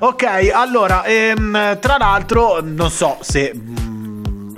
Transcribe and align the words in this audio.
Ok, 0.00 0.50
allora, 0.52 1.04
ehm, 1.04 1.78
tra 1.80 1.96
l'altro, 1.98 2.60
non 2.62 2.90
so 2.90 3.18
se... 3.20 3.52
mm, 3.54 3.92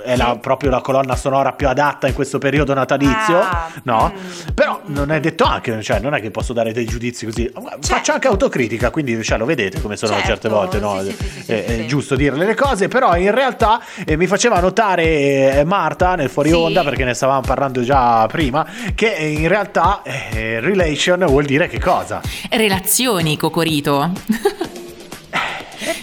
È 0.07 0.15
la- 0.15 0.37
proprio 0.39 0.69
la 0.69 0.79
colonna 0.79 1.17
sonora 1.17 1.51
più 1.51 1.67
adatta 1.67 2.07
in 2.07 2.13
questo 2.13 2.37
periodo 2.37 2.73
natalizio, 2.73 3.39
Ah, 3.41 3.67
no? 3.83 4.13
mm. 4.15 4.53
Però 4.53 4.79
non 4.85 5.11
è 5.11 5.19
detto 5.19 5.43
anche, 5.43 5.81
cioè 5.83 5.99
non 5.99 6.13
è 6.13 6.21
che 6.21 6.31
posso 6.31 6.53
dare 6.53 6.71
dei 6.71 6.85
giudizi 6.85 7.25
così. 7.25 7.51
Faccio 7.81 8.13
anche 8.13 8.27
autocritica, 8.29 8.89
quindi 8.89 9.21
cioè, 9.21 9.37
lo 9.37 9.43
vedete 9.43 9.81
come 9.81 9.97
sono 9.97 10.13
Certo, 10.13 10.27
certe 10.27 10.47
volte, 10.49 10.79
no? 10.79 11.01
sì, 11.01 11.09
sì, 11.11 11.15
sì, 11.17 11.29
sì, 11.29 11.43
sì, 11.43 11.51
è, 11.51 11.65
è 11.65 11.85
giusto 11.87 12.15
dirle 12.15 12.45
le 12.45 12.55
cose, 12.55 12.87
però 12.87 13.17
in 13.17 13.31
realtà 13.31 13.81
eh, 14.05 14.15
mi 14.15 14.27
faceva 14.27 14.61
notare 14.61 15.57
eh, 15.57 15.63
Marta 15.65 16.15
nel 16.15 16.29
fuori 16.29 16.49
Sì. 16.49 16.55
onda, 16.55 16.83
perché 16.85 17.03
ne 17.03 17.13
stavamo 17.13 17.41
parlando 17.41 17.81
già 17.83 18.25
prima, 18.27 18.65
che 18.95 19.07
in 19.09 19.49
realtà 19.49 20.03
eh, 20.03 20.61
relation 20.61 21.25
vuol 21.27 21.43
dire 21.43 21.67
che 21.67 21.79
cosa? 21.81 22.21
Relazioni, 22.49 23.35
Cocorito. 23.35 24.09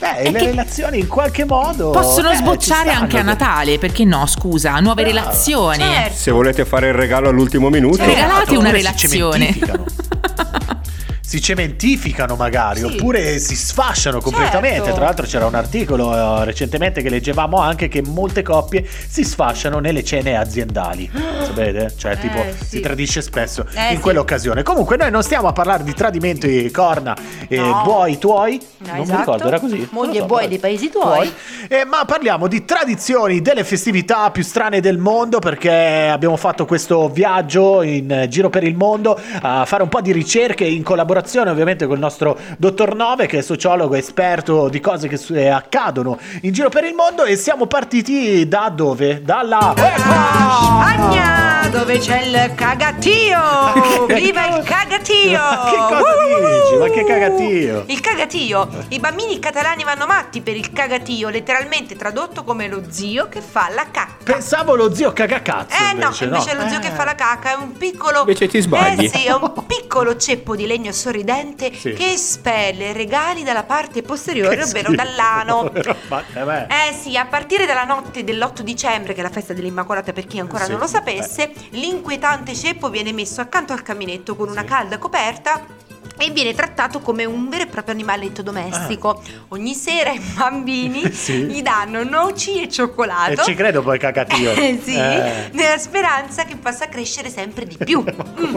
Eh 0.04 0.30
beh, 0.30 0.30
le 0.30 0.38
relazioni 0.50 0.98
in 0.98 1.06
qualche 1.08 1.44
modo 1.44 1.90
Possono 1.90 2.28
eh, 2.30 2.32
ci 2.32 2.38
sbocciare 2.42 2.90
anche 2.90 3.18
a 3.18 3.22
Natale, 3.22 3.78
perché 3.78 4.04
no? 4.04 4.26
Scusa, 4.26 4.78
nuove 4.80 5.02
Brava. 5.02 5.18
relazioni. 5.20 5.78
Certo. 5.82 6.14
Se 6.16 6.30
volete 6.30 6.64
fare 6.64 6.88
il 6.88 6.94
regalo 6.94 7.28
all'ultimo 7.30 7.68
minuto, 7.70 7.98
Regala- 8.04 8.14
Regalate 8.40 8.56
una 8.56 8.70
relazione. 8.70 9.46
cementificano. 9.52 9.84
si 11.26 11.40
cementificano 11.40 12.36
magari 12.36 12.80
Sì. 12.80 12.84
oppure 12.84 13.38
si 13.40 13.56
sfasciano 13.56 14.20
completamente. 14.20 14.80
Certo. 14.84 14.94
Tra 14.94 15.04
l'altro 15.06 15.26
c'era 15.26 15.46
un 15.46 15.54
articolo 15.56 16.14
eh, 16.42 16.44
recentemente 16.44 17.02
che 17.02 17.08
leggevamo 17.08 17.58
anche 17.58 17.88
che 17.88 18.02
molte 18.02 18.42
coppie 18.42 18.86
si 19.08 19.24
sfasciano 19.24 19.78
nelle 19.80 20.04
cene 20.04 20.36
aziendali. 20.36 21.10
Sapete? 21.44 21.92
Cioè 21.96 22.12
Eh, 22.12 22.18
tipo 22.20 22.38
sì. 22.60 22.64
si 22.66 22.80
tradisce 22.80 23.20
spesso 23.22 23.66
Eh, 23.74 23.88
in 23.90 23.96
sì. 23.96 24.02
quell'occasione. 24.02 24.62
Comunque 24.62 24.96
noi 24.96 25.10
non 25.10 25.22
stiamo 25.24 25.48
a 25.48 25.52
parlare 25.52 25.82
di 25.82 25.92
tradimenti 25.94 26.70
corna 26.70 27.16
e 27.48 27.56
No. 27.56 27.82
buoi 27.84 28.18
tuoi. 28.18 28.60
No, 28.78 28.86
non 28.88 28.96
mi 28.96 29.02
esatto. 29.02 29.18
ricordo, 29.20 29.46
era 29.48 29.60
così. 29.60 29.88
Mogli 29.90 30.06
Non 30.06 30.06
lo 30.06 30.12
e 30.14 30.18
so, 30.20 30.26
buoi 30.26 30.48
dei 30.48 30.58
paesi 30.58 30.88
tuoi. 30.90 31.32
eh, 31.68 31.84
ma 31.84 32.04
parliamo 32.04 32.46
di 32.46 32.64
tradizioni 32.64 33.40
delle 33.42 33.64
festività 33.64 34.30
più 34.30 34.42
strane 34.42 34.80
del 34.80 34.98
mondo 34.98 35.38
perché 35.38 36.08
abbiamo 36.10 36.36
fatto 36.36 36.64
questo 36.66 37.08
viaggio 37.08 37.82
in 37.82 38.10
eh, 38.10 38.28
giro 38.28 38.50
per 38.50 38.64
il 38.64 38.74
mondo 38.76 39.18
a 39.42 39.64
fare 39.64 39.82
un 39.82 39.88
po' 39.88 40.00
di 40.00 40.12
ricerche 40.12 40.64
in 40.64 40.82
collaborazione 40.82 41.50
ovviamente 41.50 41.86
con 41.86 41.94
il 41.94 42.00
nostro 42.00 42.36
dottor 42.58 42.94
Nove 42.94 43.26
che 43.26 43.38
è 43.38 43.42
sociologo 43.42 43.94
esperto 43.94 44.68
di 44.68 44.80
cose 44.80 45.08
che 45.08 45.18
eh, 45.34 45.48
accadono 45.48 46.18
in 46.42 46.52
giro 46.52 46.68
per 46.68 46.84
il 46.84 46.94
mondo 46.94 47.24
e 47.24 47.36
siamo 47.36 47.66
partiti 47.66 48.46
da 48.48 48.70
dove? 48.74 49.22
Dalla... 49.22 49.72
Spagna, 49.76 50.53
dove 51.84 51.98
c'è 51.98 52.22
il 52.22 52.54
cagatio! 52.54 54.06
Viva 54.06 54.56
il 54.56 54.64
cagatio! 54.64 55.38
Ma 55.38 55.70
che 55.70 55.94
cosa 55.94 56.14
dici? 56.48 56.76
Ma 56.78 56.88
che 56.88 57.04
cagatio? 57.04 57.84
Il 57.88 58.00
cagatio. 58.00 58.68
I 58.88 58.98
bambini 58.98 59.38
catalani 59.38 59.84
vanno 59.84 60.06
matti 60.06 60.40
per 60.40 60.56
il 60.56 60.72
cagatio, 60.72 61.28
letteralmente 61.28 61.94
tradotto 61.94 62.42
come 62.42 62.68
lo 62.68 62.84
zio 62.88 63.28
che 63.28 63.42
fa 63.42 63.68
la 63.68 63.84
cacca. 63.90 64.13
Pensavo 64.24 64.74
lo 64.74 64.94
zio 64.94 65.12
cagacazzo 65.12 65.76
Eh 65.76 65.92
no, 65.92 66.04
invece, 66.06 66.24
invece 66.24 66.54
lo 66.54 66.66
zio 66.68 66.78
Eh. 66.78 66.80
che 66.80 66.90
fa 66.90 67.04
la 67.04 67.14
cacca 67.14 67.50
è 67.52 67.54
un 67.54 67.72
piccolo. 67.76 68.20
Invece 68.20 68.48
ti 68.48 68.60
sbagli. 68.60 69.04
Eh 69.04 69.08
sì, 69.08 69.24
è 69.26 69.32
un 69.34 69.52
piccolo 69.66 70.16
ceppo 70.16 70.56
di 70.56 70.66
legno 70.66 70.92
sorridente 70.92 71.72
Sì. 71.74 71.92
che 71.92 72.12
espelle 72.12 72.92
regali 72.94 73.42
dalla 73.42 73.64
parte 73.64 74.02
posteriore, 74.02 74.56
Che 74.56 74.62
ovvero 74.62 74.88
schifo. 74.90 75.02
dall'ano. 75.04 75.70
Eh 76.34 76.42
beh. 76.42 76.66
Eh 76.66 76.92
sì, 77.00 77.16
a 77.16 77.26
partire 77.26 77.66
dalla 77.66 77.84
notte 77.84 78.24
dell'8 78.24 78.60
dicembre, 78.62 79.12
che 79.14 79.20
è 79.20 79.22
la 79.22 79.30
festa 79.30 79.52
dell'Immacolata 79.52 80.12
per 80.12 80.26
chi 80.26 80.38
ancora 80.38 80.64
Sì. 80.64 80.70
non 80.70 80.80
lo 80.80 80.86
sapesse, 80.86 81.52
l'inquietante 81.70 82.54
ceppo 82.54 82.88
viene 82.90 83.12
messo 83.12 83.40
accanto 83.40 83.72
al 83.72 83.82
caminetto 83.82 84.34
con 84.36 84.48
una 84.48 84.62
Sì. 84.62 84.66
calda 84.66 84.98
coperta 84.98 85.60
e 86.16 86.30
viene 86.30 86.54
trattato 86.54 87.00
come 87.00 87.24
un 87.24 87.48
vero 87.48 87.63
proprio 87.74 87.92
animaletto 87.94 88.40
domestico. 88.42 89.20
Ogni 89.48 89.74
sera 89.74 90.12
i 90.12 90.20
bambini 90.20 91.02
Ah. 91.04 91.10
Sì. 91.24 91.44
gli 91.44 91.60
danno 91.62 92.04
noci 92.04 92.62
e 92.62 92.68
cioccolato. 92.68 93.32
E 93.40 93.44
ci 93.44 93.54
credo 93.54 93.82
poi 93.82 93.98
cagatio. 93.98 94.52
Eh 94.64 94.80
sì, 94.82 94.94
Eh. 94.96 95.48
nella 95.52 95.78
speranza 95.78 96.44
che 96.44 96.54
possa 96.56 96.88
crescere 96.88 97.30
sempre 97.30 97.64
di 97.66 97.76
più. 97.76 98.02
Mm. 98.44 98.56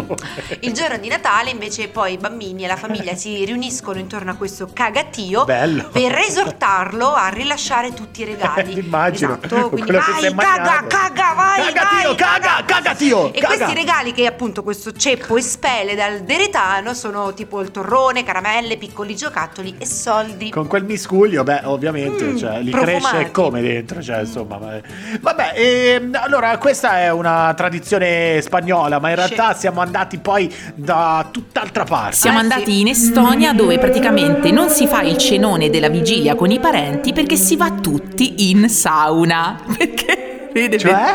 Il 0.62 0.74
giorno 0.74 0.98
di 0.98 1.08
Natale 1.08 1.50
invece 1.52 1.88
poi 1.88 2.14
i 2.14 2.18
bambini 2.18 2.64
e 2.66 2.68
la 2.68 2.76
famiglia 2.76 3.16
si 3.16 3.44
riuniscono 3.46 4.00
intorno 4.00 4.32
a 4.32 4.34
questo 4.36 4.68
cagatio 4.74 5.46
Bello. 5.46 5.90
per 5.92 6.16
esortarlo 6.18 7.14
a 7.14 7.28
rilasciare 7.30 7.94
tutti 7.94 8.22
i 8.22 8.26
regali. 8.26 8.74
Eh, 8.74 8.80
immagino. 8.80 9.38
Esatto, 9.42 9.70
quindi 9.70 9.92
Quello 9.92 10.04
vai, 10.20 10.34
caga, 10.36 10.86
caga, 10.88 11.34
vai, 11.34 11.66
Cagatio, 11.74 12.08
vai, 12.10 12.16
caga, 12.16 12.64
cagatio, 12.66 13.34
E 13.34 13.40
caga. 13.40 13.56
questi 13.56 13.74
regali 13.76 14.12
che 14.14 14.26
appunto 14.26 14.64
questo 14.64 14.92
ceppo 14.94 15.38
espele 15.38 15.96
dal 15.96 16.22
deretano 16.22 16.94
sono 16.94 17.34
tipo 17.34 17.62
il 17.62 17.72
torrone, 17.72 18.24
caramelle, 18.24 18.78
piccoli 18.78 19.07
giocattoli 19.16 19.76
e 19.78 19.86
soldi. 19.86 20.50
Con 20.50 20.68
quel 20.68 20.84
miscuglio, 20.84 21.44
beh, 21.44 21.62
ovviamente, 21.64 22.24
Mm, 22.26 22.38
cioè, 22.38 22.60
li 22.62 22.70
profumati. 22.72 23.02
cresce 23.08 23.32
come 23.32 23.62
dentro, 23.62 24.02
cioè, 24.02 24.20
insomma. 24.20 24.58
ma- 24.58 24.80
Vabbè, 25.22 25.54
ehm, 25.56 26.18
allora, 26.22 26.58
questa 26.58 27.00
è 27.00 27.12
una 27.12 27.54
tradizione 27.56 28.40
spagnola, 28.42 29.00
ma 29.00 29.10
in 29.10 29.16
realtà 29.16 29.54
siamo 29.54 29.82
andati 29.82 30.18
poi 30.18 30.54
da 30.76 31.28
tutt'altra 31.32 31.84
parte. 31.84 32.16
Siamo 32.16 32.40
Eh, 32.40 32.44
sì. 32.44 32.52
andati 32.52 32.80
in 32.80 32.88
Estonia 32.88 33.54
dove 33.54 33.78
praticamente 33.80 34.52
non 34.52 34.70
si 34.70 34.88
fa 34.88 35.02
il 35.02 35.18
cenone 35.18 35.70
della 35.70 35.90
vigilia 35.90 36.36
con 36.36 36.52
i 36.52 36.60
parenti 36.60 37.14
perché 37.14 37.36
si 37.36 37.56
va 37.56 37.72
tutti 37.72 38.50
in 38.50 38.70
sauna. 38.70 39.60
Perché? 39.78 40.50
Vede, 40.54 40.78
Cioè? 40.80 41.14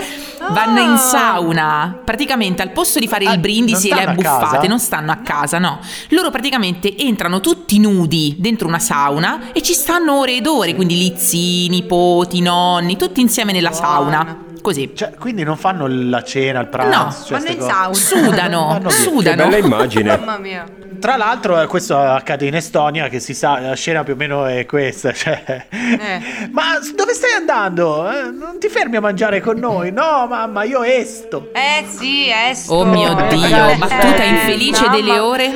Vanno 0.50 0.80
in 0.80 0.91
Ah. 0.91 0.97
sauna. 0.97 2.00
Praticamente 2.04 2.62
al 2.62 2.70
posto 2.70 2.98
di 2.98 3.06
fare 3.08 3.25
Ah, 3.26 3.32
il 3.34 3.38
brindisi 3.41 3.88
e 3.88 3.94
le 3.94 4.04
abbuffate, 4.04 4.66
non 4.69 4.78
stanno 4.78 5.12
a 5.12 5.16
casa, 5.16 5.58
no. 5.58 5.78
Loro 6.08 6.30
praticamente 6.30 6.97
entrano 6.97 7.41
tutti 7.41 7.78
nudi 7.78 8.36
dentro 8.38 8.66
una 8.69 8.78
sauna 8.78 9.52
e 9.52 9.62
ci 9.62 9.72
stanno 9.75 10.19
ore 10.19 10.36
ed 10.36 10.47
ore, 10.47 10.75
quindi 10.75 11.12
zii, 11.16 11.69
nipoti, 11.69 12.41
nonni, 12.41 12.97
tutti 12.97 13.20
insieme 13.20 13.52
nella 13.52 13.72
sauna. 13.72 14.44
Così. 14.62 14.92
Cioè, 14.94 15.14
quindi 15.19 15.42
non 15.42 15.56
fanno 15.56 15.86
la 15.88 16.22
cena, 16.22 16.60
il 16.60 16.69
pranzo. 16.69 16.97
No, 16.98 17.14
cioè, 17.26 17.38
vanno 17.41 17.50
in 17.50 17.60
sauna. 17.60 17.94
Sudano, 18.31 18.78
via. 18.78 18.88
che 18.88 18.91
sudano. 18.94 19.44
bella 19.48 19.56
immagine. 19.56 20.16
Mamma 20.16 20.38
mia. 20.38 20.64
Tra 21.02 21.16
l'altro, 21.16 21.60
eh, 21.60 21.66
questo 21.66 21.98
accade 21.98 22.46
in 22.46 22.54
Estonia, 22.54 23.08
che 23.08 23.18
si 23.18 23.34
sa, 23.34 23.58
la 23.58 23.74
scena 23.74 24.04
più 24.04 24.12
o 24.12 24.16
meno 24.16 24.46
è 24.46 24.64
questa. 24.66 25.10
Cioè... 25.12 25.66
Eh. 25.68 26.48
Ma 26.52 26.78
dove 26.94 27.12
stai 27.12 27.32
andando? 27.32 28.08
Eh, 28.08 28.30
non 28.30 28.60
ti 28.60 28.68
fermi 28.68 28.94
a 28.94 29.00
mangiare 29.00 29.40
con 29.40 29.58
noi? 29.58 29.90
No, 29.90 30.28
mamma, 30.28 30.62
io 30.62 30.84
esto. 30.84 31.50
Eh 31.54 31.84
sì, 31.88 32.30
esto. 32.30 32.72
Oh 32.74 32.84
mio 32.84 33.18
Eh, 33.18 33.34
Dio, 33.34 33.68
eh, 33.68 33.76
battuta 33.78 34.22
eh, 34.22 34.28
infelice 34.28 34.82
mamma- 34.84 34.94
delle 34.96 35.18
ore. 35.18 35.50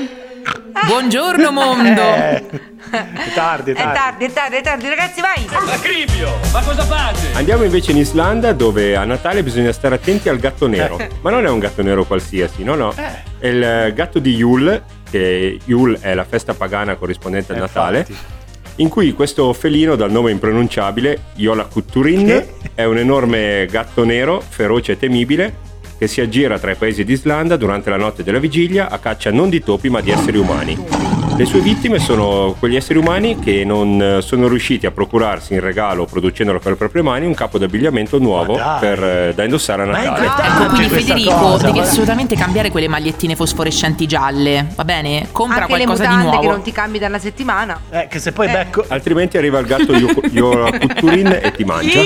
Buongiorno 0.89 1.53
mondo. 1.53 2.01
Eh, 2.01 2.45
è 2.91 3.33
tardi, 3.35 3.71
è 3.73 3.75
È 3.75 3.77
tardi. 3.77 3.95
tardi, 3.99 4.25
è 4.25 4.33
tardi, 4.33 4.57
è 4.57 4.63
tardi, 4.63 4.89
ragazzi, 4.89 5.21
vai! 5.21 5.47
Acribio, 5.73 6.31
ma 6.53 6.61
cosa 6.63 6.83
fate? 6.85 7.19
Andiamo 7.35 7.65
invece 7.65 7.91
in 7.93 7.99
Islanda 7.99 8.53
dove 8.53 8.97
a 8.97 9.05
Natale 9.05 9.43
bisogna 9.43 9.73
stare 9.73 9.97
attenti 9.97 10.29
al 10.29 10.39
gatto 10.39 10.67
nero. 10.67 10.99
Ma 11.21 11.31
non 11.31 11.45
è 11.47 11.49
un 11.49 11.59
gatto 11.59 11.83
nero 11.83 12.05
qualsiasi, 12.05 12.63
no, 12.63 12.75
no. 12.75 12.93
Eh. 12.97 13.35
È 13.39 13.47
il 13.49 13.63
eh, 13.63 13.93
gatto 13.95 14.19
di 14.19 14.35
Yule, 14.35 14.83
che 15.11 15.59
Yule 15.65 15.99
è 16.01 16.15
la 16.15 16.25
festa 16.25 16.55
pagana 16.55 16.95
corrispondente 16.97 17.53
al 17.53 17.59
Eh, 17.59 17.61
Natale. 17.61 17.99
infatti. 17.99 18.35
in 18.77 18.89
cui 18.89 19.13
questo 19.15 19.53
felino 19.53 19.97
dal 19.97 20.11
nome 20.11 20.31
impronunciabile, 20.31 21.19
Yola 21.37 21.65
Kutturin, 21.65 22.45
è 22.75 22.85
un 22.85 22.99
enorme 22.99 23.67
gatto 23.71 24.05
nero, 24.05 24.43
feroce 24.47 24.93
e 24.93 24.99
temibile, 24.99 25.65
che 25.99 26.07
si 26.09 26.21
aggira 26.21 26.59
tra 26.59 26.73
i 26.73 26.75
paesi 26.77 27.05
d'Islanda 27.05 27.57
durante 27.57 27.89
la 27.89 27.97
notte 27.97 28.23
della 28.23 28.39
vigilia 28.39 28.91
a 28.91 28.99
caccia 28.99 29.31
non 29.31 29.49
di 29.49 29.63
topi 29.63 29.89
ma 29.89 30.01
di 30.03 30.11
esseri 30.11 30.37
umani. 30.37 31.16
Le 31.37 31.45
sue 31.45 31.61
vittime 31.61 31.99
sono 31.99 32.55
quegli 32.59 32.77
esseri 32.77 32.99
umani 32.99 33.39
che 33.39 33.63
non 33.63 34.01
eh, 34.01 34.23
sono 34.23 34.49
riusciti 34.49 34.87
a 34.87 34.91
procurarsi 34.91 35.53
in 35.53 35.61
regalo, 35.61 36.07
producendolo 36.07 36.59
con 36.61 36.71
le 36.73 36.79
proprie 36.79 37.03
mani, 37.03 37.27
un 37.27 37.35
capo 37.35 37.59
d'abbigliamento 37.59 38.19
nuovo 38.19 38.57
Ma 38.57 38.79
per, 38.81 39.03
eh, 39.05 39.33
da 39.35 39.45
indossare 39.45 39.83
a 39.83 39.87
Ma 39.87 39.93
Natale. 40.03 40.25
inquietante 40.25 40.63
Ecco, 40.63 40.75
quindi 40.75 40.89
Federico, 40.95 41.35
cosa, 41.35 41.67
devi 41.67 41.79
ma- 41.79 41.85
assolutamente 41.85 42.37
cambiare 42.37 42.71
quelle 42.71 42.89
magliettine 42.89 43.37
fosforescenti 43.37 44.07
gialle, 44.07 44.69
va 44.75 44.85
bene? 44.85 45.29
Compra 45.31 45.63
Anche 45.65 45.77
le 45.77 45.85
qualcosa 45.85 46.03
di 46.09 46.15
mutande 46.15 46.31
che 46.31 46.37
nuovo. 46.37 46.51
non 46.53 46.63
ti 46.63 46.73
cambi 46.73 46.99
da 46.99 47.07
una 47.09 47.19
settimana. 47.19 47.81
Eh, 47.91 48.07
che 48.09 48.19
se 48.19 48.33
poi 48.33 48.47
Eh. 48.47 48.53
becco... 48.53 48.85
Altrimenti 48.89 49.37
arriva 49.37 49.59
il 49.59 49.67
gatto 49.67 49.95
Yo- 49.95 50.15
Yola 50.31 50.71
Kutturin 50.79 51.39
e 51.43 51.53
ti 51.53 51.65
mangia. 51.65 52.01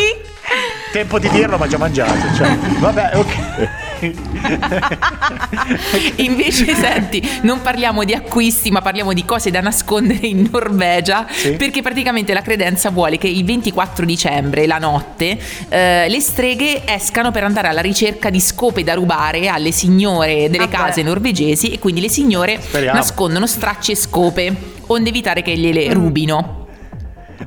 Tempo 0.93 1.21
di 1.21 1.29
dirlo, 1.29 1.57
ma 1.57 1.69
già 1.69 1.79
mangiato. 1.79 2.35
Cioè. 2.37 2.57
Vabbè, 2.81 3.11
ok. 3.15 3.69
Invece, 6.17 6.75
senti, 6.75 7.23
non 7.43 7.61
parliamo 7.61 8.05
di 8.05 8.15
acquisti, 8.15 8.71
ma 8.71 8.81
parliamo 8.81 9.13
di 9.13 9.25
cose 9.25 9.51
da 9.51 9.61
nascondere 9.61 10.27
in 10.27 10.49
Norvegia. 10.51 11.27
Sì. 11.31 11.53
Perché 11.53 11.83
praticamente 11.83 12.33
la 12.33 12.43
credenza 12.43 12.91
vuole 12.91 13.19
che 13.19 13.29
il 13.29 13.45
24 13.45 14.07
dicembre, 14.07 14.67
la 14.67 14.79
notte, 14.79 15.39
eh, 15.69 16.09
le 16.09 16.21
streghe 16.21 16.83
escano 16.87 17.31
per 17.31 17.45
andare 17.45 17.69
alla 17.69 17.81
ricerca 17.81 18.31
di 18.31 18.41
scope 18.41 18.83
da 18.83 18.95
rubare 18.95 19.49
alle 19.49 19.73
signore 19.73 20.49
delle 20.51 20.67
Vabbè. 20.67 20.77
case 20.77 21.03
norvegesi. 21.03 21.71
E 21.71 21.79
quindi 21.79 22.01
le 22.01 22.09
signore 22.09 22.59
Speriamo. 22.61 22.99
nascondono 22.99 23.47
stracci 23.47 23.93
e 23.93 23.97
scope, 23.97 24.55
onde 24.87 25.09
evitare 25.11 25.43
che 25.43 25.57
gliele 25.57 25.93
rubino. 25.93 26.60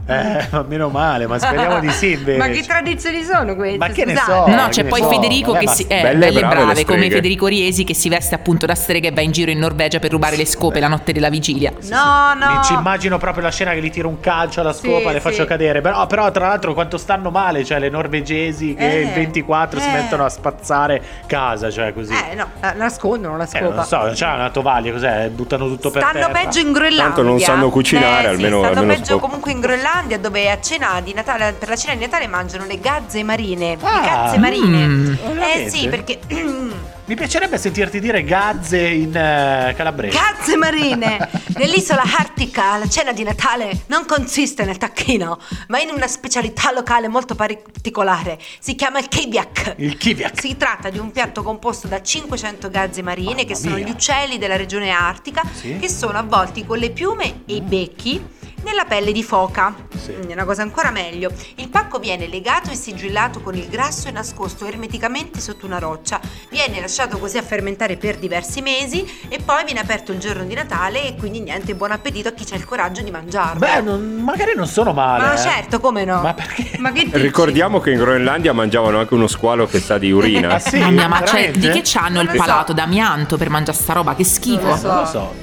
Eh, 0.05 0.47
ma 0.51 0.65
meno 0.67 0.89
male, 0.89 1.27
ma 1.27 1.39
speriamo 1.39 1.79
di 1.79 1.89
sì 1.91 2.11
invece. 2.11 2.37
Ma 2.43 2.47
che 2.49 2.61
tradizioni 2.63 3.23
sono 3.23 3.55
queste? 3.55 3.77
Ma 3.77 3.87
che 3.87 4.03
ne 4.03 4.15
so? 4.17 4.47
No, 4.47 4.67
c'è 4.69 4.83
poi 4.83 4.99
so, 5.01 5.07
Federico 5.09 5.53
vabbè, 5.53 5.63
che 5.65 5.71
si, 5.71 5.83
eh, 5.87 6.01
belle 6.01 6.17
belle, 6.17 6.25
e 6.25 6.27
e 6.27 6.39
brave 6.39 6.55
brave, 6.55 6.73
le 6.73 6.85
come. 6.85 7.09
Federico 7.09 7.47
Riesi 7.47 7.83
che 7.85 7.93
si 7.93 8.09
veste 8.09 8.35
appunto 8.35 8.65
da 8.65 8.75
strega 8.75 9.07
e 9.07 9.11
va 9.11 9.21
in 9.21 9.31
giro 9.31 9.49
in 9.51 9.59
Norvegia 9.59 9.99
per 9.99 10.11
rubare 10.11 10.35
le 10.35 10.45
scope 10.45 10.79
la 10.81 10.89
notte 10.89 11.13
della 11.13 11.29
vigilia. 11.29 11.71
No, 11.83 12.33
no. 12.33 12.51
Mi 12.57 12.63
ci 12.65 12.73
immagino 12.73 13.17
proprio 13.17 13.43
la 13.43 13.51
scena 13.51 13.71
che 13.71 13.81
gli 13.81 13.89
tira 13.89 14.07
un 14.09 14.19
calcio 14.19 14.59
alla 14.59 14.73
Sì, 14.73 14.87
scopa, 14.87 15.11
le 15.11 15.19
sì. 15.21 15.29
faccio 15.29 15.45
cadere. 15.45 15.79
Però, 15.79 16.05
però, 16.05 16.29
tra 16.31 16.47
l'altro, 16.47 16.73
quanto 16.73 16.97
stanno 16.97 17.29
male, 17.29 17.63
cioè 17.63 17.79
le 17.79 17.89
norvegesi 17.89 18.73
che 18.73 18.91
Eh, 18.91 19.01
il 19.03 19.09
24 19.13 19.79
si 19.79 19.87
eh. 19.87 19.91
mettono 19.91 20.25
a 20.25 20.29
spazzare 20.29 21.01
casa, 21.27 21.71
cioè 21.71 21.93
così. 21.93 22.13
Eh, 22.13 22.35
no, 22.35 22.49
la 22.59 22.73
nascondono 22.73 23.37
la 23.37 23.47
Eh, 23.49 23.59
non 23.61 23.69
scopa. 23.71 23.83
so, 23.85 24.09
c'è 24.13 24.33
una 24.33 24.49
tovaglia, 24.49 24.91
cos'è? 24.91 25.29
Buttano 25.29 25.67
tutto 25.67 25.91
per 25.91 26.01
Stanno 26.01 26.25
terra. 26.27 26.39
peggio 26.41 26.59
in 26.59 26.71
Groenlandia. 26.73 27.03
Tanto 27.05 27.21
non 27.21 27.39
sanno 27.39 27.69
cucinare, 27.69 28.23
Eh, 28.23 28.29
almeno- 28.31 28.57
Sì, 28.59 28.65
stanno 28.65 28.79
almeno 28.81 28.93
peggio 28.99 29.05
scopa. 29.13 29.21
comunque 29.25 29.51
in 29.51 29.59
Groenlandia, 29.61 29.91
dove 30.01 30.49
a 30.49 30.59
cena 30.59 30.99
di 31.01 31.13
Natale, 31.13 31.53
per 31.53 31.69
la 31.69 31.75
cena 31.75 31.93
di 31.93 32.01
Natale 32.01 32.27
mangiano 32.27 32.65
le 32.65 32.79
gazze 32.79 33.23
marine. 33.23 33.77
Ah, 33.81 33.99
le 33.99 34.05
gazze 34.07 34.37
marine. 34.37 34.87
mm. 34.87 35.15
eh 35.39 35.69
sì, 35.69 35.87
perché. 35.87 36.19
Mi 37.05 37.15
piacerebbe 37.15 37.57
sentirti 37.57 37.99
dire 37.99 38.23
gazze 38.23 38.79
in 38.79 39.13
eh, 39.15 39.73
calabrese. 39.75 40.17
Gazze 40.17 40.55
marine! 40.55 41.29
Nell'isola 41.57 42.01
artica 42.01 42.77
la 42.77 42.87
cena 42.87 43.11
di 43.11 43.23
Natale 43.23 43.83
non 43.87 44.05
consiste 44.05 44.63
nel 44.63 44.77
tacchino, 44.77 45.37
ma 45.67 45.79
in 45.81 45.89
una 45.89 46.07
specialità 46.07 46.71
locale 46.71 47.09
molto 47.09 47.35
particolare. 47.35 48.39
Si 48.59 48.75
chiama 48.75 48.99
il 48.99 49.09
kibiak. 49.09 49.75
Il 49.77 49.97
kiviak. 49.97 50.39
Si 50.39 50.55
tratta 50.55 50.89
di 50.89 50.97
un 50.97 51.11
piatto 51.11 51.43
composto 51.43 51.87
da 51.87 52.01
500 52.01 52.69
gazze 52.69 53.01
marine, 53.01 53.31
Mamma 53.33 53.43
che 53.43 53.55
sono 53.55 53.75
mia. 53.75 53.85
gli 53.85 53.89
uccelli 53.89 54.37
della 54.37 54.55
regione 54.55 54.89
artica, 54.89 55.41
Sì. 55.53 55.77
che 55.79 55.89
sono 55.89 56.17
avvolti 56.17 56.65
con 56.65 56.77
le 56.77 56.91
piume 56.91 57.41
e 57.45 57.55
i 57.55 57.61
becchi 57.61 58.25
nella 58.63 58.85
pelle 58.85 59.11
di 59.11 59.23
foca. 59.23 59.73
Sì. 59.97 60.11
È 60.13 60.33
una 60.33 60.45
cosa 60.45 60.61
ancora 60.61 60.91
meglio. 60.91 61.31
Il 61.55 61.69
pacco 61.69 61.99
viene 61.99 62.27
legato 62.27 62.69
e 62.71 62.75
sigillato 62.75 63.41
con 63.41 63.55
il 63.55 63.67
grasso 63.67 64.07
e 64.07 64.11
nascosto 64.11 64.65
ermeticamente 64.65 65.39
sotto 65.39 65.65
una 65.65 65.79
roccia. 65.79 66.19
Viene 66.49 66.79
lasciato 66.81 67.17
così 67.17 67.37
a 67.37 67.41
fermentare 67.43 67.97
per 67.97 68.17
diversi 68.17 68.61
mesi 68.61 69.05
e 69.29 69.39
poi 69.39 69.63
viene 69.65 69.79
aperto 69.79 70.11
il 70.11 70.19
giorno 70.19 70.43
di 70.43 70.53
Natale 70.53 71.07
e 71.07 71.15
quindi 71.15 71.39
niente, 71.41 71.75
buon 71.75 71.91
appetito 71.91 72.29
a 72.29 72.31
chi 72.31 72.45
ha 72.51 72.55
il 72.55 72.65
coraggio 72.65 73.01
di 73.01 73.11
mangiarlo. 73.11 73.59
Beh, 73.59 73.81
non- 73.81 74.21
magari 74.23 74.53
non 74.55 74.67
sono 74.67 74.93
male. 74.93 75.23
Ma 75.23 75.33
eh. 75.33 75.37
certo, 75.37 75.79
come 75.79 76.03
no? 76.05 76.21
Ma 76.21 76.33
perché? 76.33 76.77
Ma 76.79 76.91
che 76.91 77.05
dici? 77.05 77.17
Ricordiamo 77.17 77.79
che 77.79 77.91
in 77.91 77.97
Groenlandia 77.99 78.53
mangiavano 78.53 78.99
anche 78.99 79.13
uno 79.13 79.27
squalo 79.27 79.65
che 79.67 79.79
sa 79.79 79.97
di 79.97 80.11
urina. 80.11 80.41
Ah, 80.53 80.59
sì? 80.59 80.77
Mamma 80.77 80.91
mia, 80.91 81.07
ma 81.07 81.25
cioè, 81.25 81.51
di 81.51 81.67
che 81.69 81.81
c'hanno 81.83 82.21
Non 82.21 82.25
il 82.25 82.31
lo 82.31 82.37
so. 82.37 82.37
palato 82.45 82.73
d'amianto 82.73 83.37
per 83.37 83.49
mangiare 83.49 83.75
sta 83.77 83.93
roba? 83.93 84.13
Che 84.13 84.23
schifo. 84.23 84.61
Non 84.61 84.69
lo 84.71 84.77
so. 84.77 84.87
Non 84.87 84.97
lo 84.99 85.05
so. 85.05 85.33